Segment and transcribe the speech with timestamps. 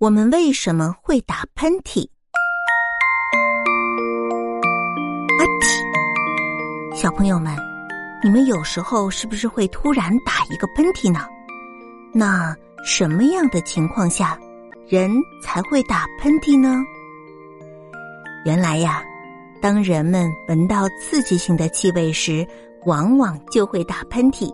[0.00, 2.08] 我们为什么会打喷嚏？
[5.38, 6.96] 啊嚏！
[6.96, 7.54] 小朋友们，
[8.24, 11.26] 你们有时候是不是会突然打一个喷嚏呢？
[12.14, 14.38] 那什么样的情况下
[14.88, 15.10] 人
[15.42, 16.82] 才会打喷嚏呢？
[18.46, 19.02] 原来呀，
[19.60, 22.46] 当人们闻到刺激性的气味时，
[22.86, 24.50] 往往就会打喷嚏。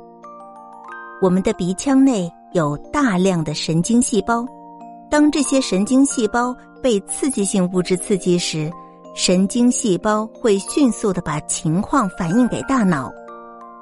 [1.22, 4.44] 我们的鼻腔内有大量的神经细胞。
[5.10, 8.70] 当这些神经细胞被刺激性物质刺激时，
[9.14, 13.10] 神经细胞会迅速的把情况反映给大脑。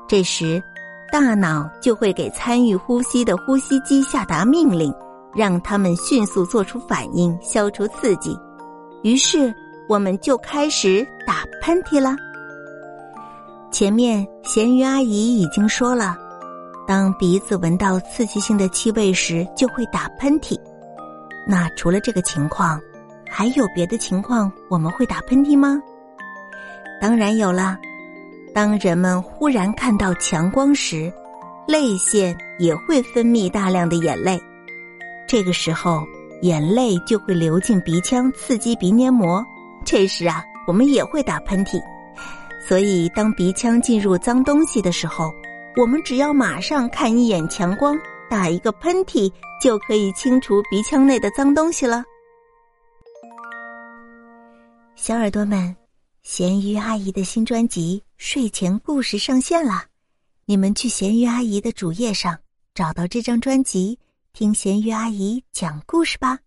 [0.06, 0.62] 这时，
[1.10, 4.94] 大脑就会给参与呼吸的呼吸机下达命令，
[5.34, 8.38] 让他们迅速做出反应，消除刺激。
[9.02, 9.52] 于是，
[9.88, 12.14] 我们就开始打喷嚏了。
[13.72, 16.16] 前面咸鱼阿姨已经说了，
[16.86, 20.56] 当鼻子闻到刺激性的气味时，就会打喷嚏。
[21.46, 22.80] 那除了这个情况，
[23.28, 25.80] 还有别的情况我们会打喷嚏吗？
[27.00, 27.78] 当然有啦。
[28.54, 31.12] 当人们忽然看到强光时，
[31.66, 34.40] 泪腺也会分泌大量的眼泪，
[35.26, 36.02] 这个时候
[36.42, 39.44] 眼泪就会流进鼻腔，刺激鼻黏膜。
[39.84, 41.80] 这时啊，我们也会打喷嚏。
[42.66, 45.30] 所以，当鼻腔进入脏东西的时候，
[45.76, 47.94] 我们只要马上看一眼强光。
[48.30, 52.04] 打一个喷嚏就可以清除鼻腔内的脏东西了。
[54.96, 55.76] 小耳朵们，
[56.22, 59.84] 咸鱼阿姨的新专辑《睡前故事》上线了，
[60.46, 62.38] 你们去咸鱼阿姨的主页上
[62.74, 63.98] 找到这张专辑，
[64.32, 66.38] 听咸鱼阿姨讲故事吧。